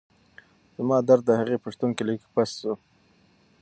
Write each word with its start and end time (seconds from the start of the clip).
زما 0.77 0.97
درد 1.07 1.21
د 1.27 1.31
هغې 1.39 1.57
په 1.63 1.67
شتون 1.73 1.89
کې 1.97 2.03
لږ 2.07 2.19
پڅ 2.35 2.49
شو. 2.59 2.73